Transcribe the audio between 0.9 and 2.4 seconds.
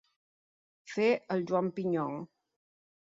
Fer el Joan Pinyol.